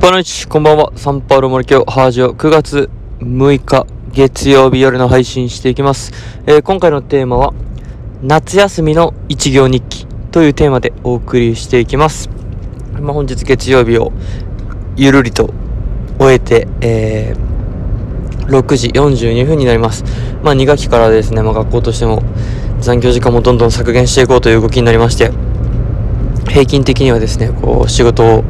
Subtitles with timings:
[0.00, 0.92] パの市、こんばんは。
[0.96, 6.12] サンパウロ森京ハージオ9月6日月曜日夜の配信していきます。
[6.46, 7.52] えー、今回のテーマは、
[8.22, 12.30] 夏休みの一行日記というテーマでお送りしていきます。
[12.98, 14.10] まあ、本日月曜日を
[14.96, 15.52] ゆるりと
[16.18, 20.02] 終えて、えー、6時42分になります。
[20.42, 22.22] まあ、2学期からですね、まあ、学校としても
[22.80, 25.30] 残業時間もどんどん削減していこうという動きになりまして、
[26.48, 28.44] 平均的にはですね、こう、仕事を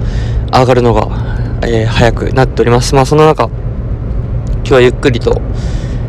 [0.52, 1.29] 上がるのが、
[1.62, 2.94] えー、早くなっております。
[2.94, 5.40] まあ、その中、今日はゆっくりと、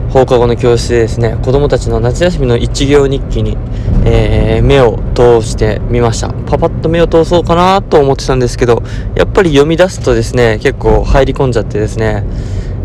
[0.09, 3.58] 放課後の教室でですね、子供たちの夏休みの一行日記に、
[4.06, 6.30] えー、目を通してみました。
[6.30, 8.84] パパッと目を通そうかなと思ってたんですけど、
[9.16, 12.26] やっぱり読み出すとですね、結構入り込んじゃってですね、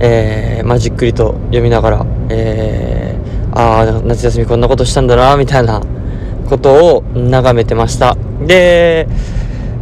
[0.00, 5.80] えー、まあ、じっくりと読みながら、えー、ああ、夏休みこんなことしたんだな、みたいな
[6.48, 8.16] ことを眺めてました。
[8.44, 9.08] で、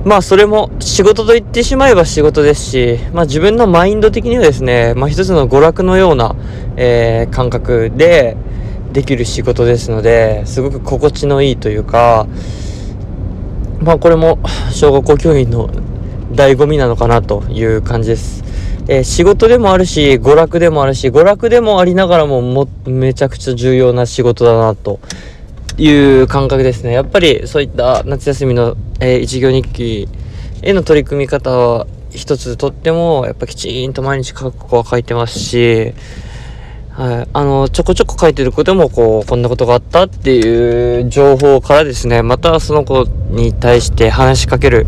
[0.04, 6.36] まあそれも仕事と言ってしまえば仕事ですし、まあ自分のマインド的にはですね、まあ一つの娯楽のような、
[6.76, 8.36] えー、感覚で
[8.92, 12.26] できる仕事ですので、すごく心地のいいというか、
[13.80, 14.38] まあこれも
[14.70, 15.68] 小学校教員の
[16.32, 18.44] 醍醐味なのかなという感じです。
[18.86, 25.00] えー、仕事でもあるし、娯楽でもあるし、娯楽でもありながらももめちゃくちゃ重要な仕事だなと
[25.78, 25.90] い
[26.22, 26.92] う感覚ですね。
[26.92, 30.08] やっぱりそういった夏休みの、えー、一行日記
[30.62, 35.92] への取り組み方は一つとっても、やっぱきちんと毎日書く子は書いてますし、
[36.90, 37.28] はい。
[37.32, 44.86] あの、ちょこちょこ書いてる子でも、こう、こんなことがあったっていう情報からですね、またその子に対して話しかける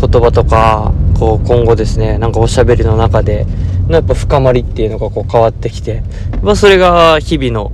[0.00, 3.46] 言葉とか、こう、今後ですね、なんかおしゃべりの中で、
[3.88, 6.02] のやっぱ深まりっていうのがこう変わってきて、
[6.42, 7.72] まあそれが日々の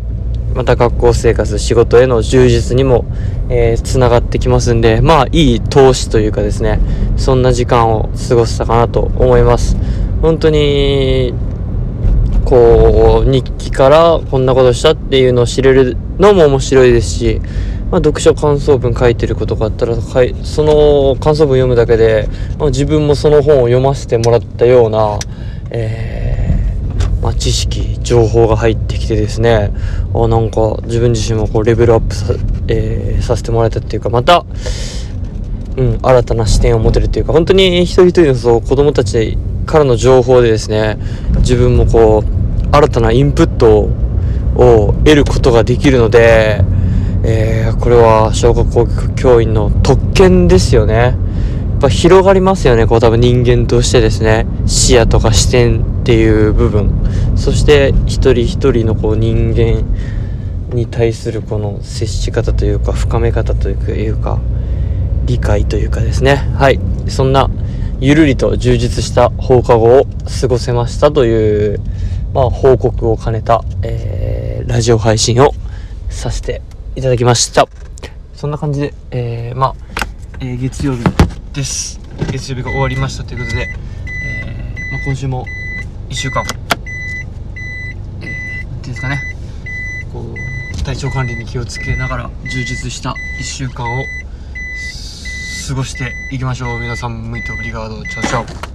[0.54, 3.04] また学校生活、仕事への充実にも、
[3.48, 6.80] えー、つながってきますんで、まあ、いい投資というかですね、
[7.16, 9.76] そんな時間を過ごせたかなと思います。
[10.22, 11.34] 本当に、
[12.44, 17.40] こう、日記からこんなことしたっていうのを知れるのも面白いですし、
[17.90, 22.28] まあ、読書感想文書いてることがあったら、はいその感想文読むだけで、
[22.58, 25.18] まあ、自分もその本を読ませてもらったような、
[25.70, 26.30] えー、
[27.23, 29.73] まあ、知識、情報が入ってきてですね、
[30.14, 32.35] あなんか自分自身もこうレベルアップさ,、
[32.69, 34.47] えー、させてもらえたっていうか、また、
[35.77, 39.36] うん、新たな視点を持てるっていうか、本当に一人一人のそう子供たち
[39.67, 40.98] からの情報でですね、
[41.39, 43.91] 自分もこう、新たなインプット
[44.55, 46.63] を得ることができるので、
[47.23, 51.17] えー、これは小学校教員の特権ですよね。
[51.80, 54.45] やっぱ広がりますよね、こう多分人間としてですね。
[54.67, 56.91] 視野とか視点っていう部分。
[57.36, 59.83] そして一人一人のこう人間
[60.74, 64.39] に対するこの接し方というか深め方というか
[65.24, 66.35] 理解というかですね。
[66.58, 66.79] はい。
[67.08, 67.48] そんな
[67.98, 70.07] ゆるりと充実した放課後を
[70.42, 71.80] 過ごせましたという、
[72.35, 75.55] まあ、報告を兼ねた、えー、ラジオ配信を
[76.11, 76.61] させて
[76.95, 77.67] いただきました。
[78.35, 79.74] そんな感じで、えー、まあ、
[80.40, 81.98] えー、月曜日です。
[82.30, 83.68] 月曜日が終わりましたということで、
[84.24, 85.44] えまあ、今週も
[86.08, 86.44] 1週間、
[88.20, 89.20] えー、ていうんですかね
[90.12, 94.05] こう体調管理に気をつけながら充実した1週間を
[95.68, 96.80] 過ごしていきましょう。
[96.80, 98.70] 皆さんムイトブリガードチャオチャオ。